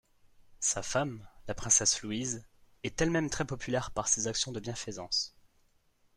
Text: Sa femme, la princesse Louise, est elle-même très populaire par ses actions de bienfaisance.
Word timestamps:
Sa 0.61 0.81
femme, 0.81 1.27
la 1.47 1.53
princesse 1.53 2.01
Louise, 2.01 2.43
est 2.81 2.99
elle-même 3.03 3.29
très 3.29 3.45
populaire 3.45 3.91
par 3.91 4.07
ses 4.07 4.25
actions 4.27 4.51
de 4.51 4.59
bienfaisance. 4.59 5.35